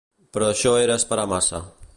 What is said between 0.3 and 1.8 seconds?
Però això era esperar massa.